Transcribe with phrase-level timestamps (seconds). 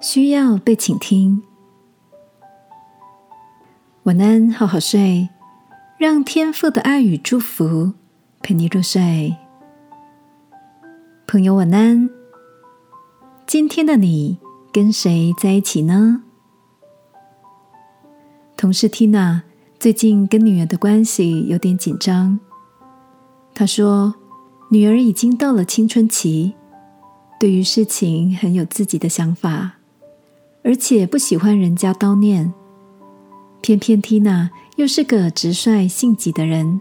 [0.00, 1.42] 需要被倾听。
[4.04, 5.28] 晚安，好好睡，
[5.98, 7.94] 让天父的爱与祝福
[8.40, 9.36] 陪你入睡。
[11.26, 12.08] 朋友，晚安。
[13.44, 14.38] 今天的你
[14.72, 16.22] 跟谁在一起呢？
[18.56, 19.42] 同事 Tina
[19.78, 22.38] 最近跟女儿的关系有点紧张。
[23.52, 24.14] 她说，
[24.70, 26.54] 女儿已经到了青春期，
[27.40, 29.77] 对于事情很有自己的想法。
[30.62, 32.52] 而且不喜欢人家叨念，
[33.60, 36.80] 偏偏缇娜又是个直率性急的人，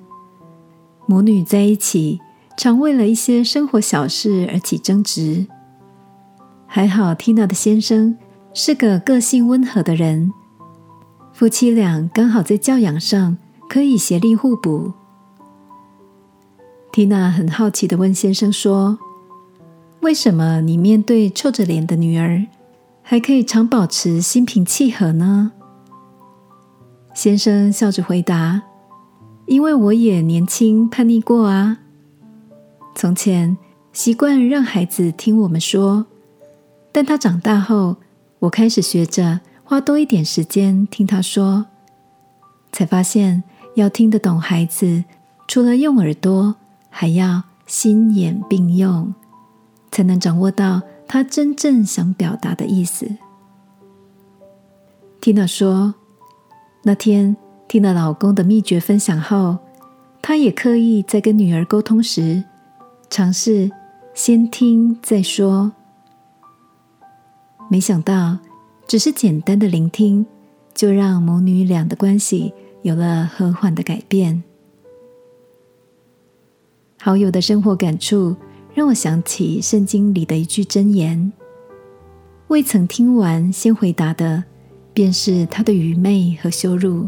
[1.05, 2.19] 母女在一起
[2.57, 5.47] 常为了一些生活小事而起争执。
[6.65, 8.17] 还好缇娜的先生
[8.53, 10.31] 是个个性温和的人，
[11.31, 13.37] 夫妻俩刚好在教养上
[13.69, 14.91] 可以协力互补。
[16.91, 18.97] 缇娜很好奇的问先生说
[20.01, 22.43] ：“为什么你面对臭着脸的女儿？”
[23.09, 25.53] 还可以常保持心平气和呢？
[27.15, 28.63] 先生笑着回答
[29.47, 31.77] ：“因为我也年轻叛逆过啊。
[32.95, 33.57] 从前
[33.93, 36.05] 习惯让孩子听我们说，
[36.91, 37.95] 但他长大后，
[38.39, 41.67] 我开始学着花多一点时间听他说，
[42.73, 43.41] 才发现
[43.75, 45.05] 要听得懂孩子，
[45.47, 46.55] 除了用耳朵，
[46.89, 49.13] 还要心眼并用，
[49.93, 53.07] 才能掌握到。”他真正想表达的意思。
[55.21, 55.95] 缇娜说
[56.83, 57.35] ：“那天
[57.67, 59.57] 听了老公的秘诀分享后，
[60.21, 62.43] 她也刻意在跟女儿沟通时，
[63.09, 63.71] 尝试
[64.13, 65.71] 先听再说。
[67.69, 68.37] 没想到，
[68.87, 70.25] 只是简单的聆听，
[70.73, 72.53] 就让母女俩的关系
[72.83, 74.43] 有了和缓的改变。
[76.99, 78.35] 好友的生活感触。”
[78.77, 81.33] 让我想起圣经里的一句箴言
[82.49, 84.43] ：“未曾听完先回答的，
[84.93, 87.07] 便是他的愚昧和羞辱。”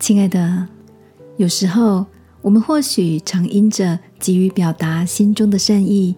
[0.00, 0.66] 亲爱的，
[1.36, 2.06] 有时候
[2.40, 6.16] 我们或许常因着急于表达心中的善意，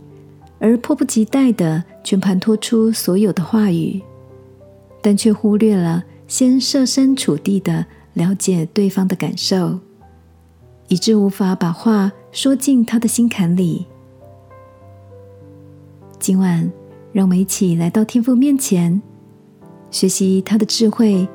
[0.61, 4.01] 而迫不及待的全盘托出所有的话语，
[5.03, 9.81] 但却忽略了先设身处地的了解对方的感受，
[10.87, 12.13] 以致无法把话。
[12.31, 13.87] 说进他的心坎里。
[16.19, 16.71] 今晚，
[17.13, 19.01] 让我们一起来到天父面前，
[19.91, 21.27] 学习他的智慧，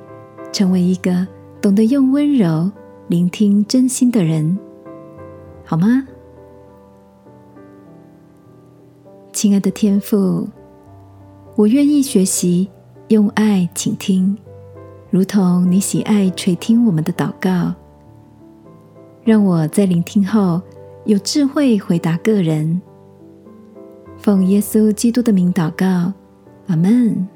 [0.52, 1.26] 成为一个
[1.62, 2.72] 懂得用温柔
[3.08, 4.58] 聆听真心的人，
[5.66, 6.06] 好吗？
[9.32, 10.48] 亲爱的天父，
[11.56, 12.70] 我愿意学习
[13.08, 14.38] 用爱倾听，
[15.10, 17.74] 如同你喜爱垂听我们的祷告，
[19.24, 20.62] 让我在聆听后。
[21.06, 22.82] 有智慧回答个人，
[24.18, 26.14] 奉耶稣基督的名祷告，
[26.68, 27.28] 阿门。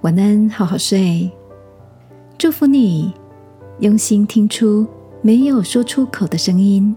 [0.00, 1.30] 晚安，好好睡。
[2.36, 3.12] 祝福你，
[3.78, 4.84] 用心听出
[5.22, 6.96] 没有说出口的声音。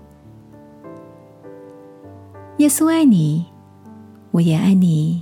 [2.58, 3.46] 耶稣爱你，
[4.32, 5.22] 我也爱你。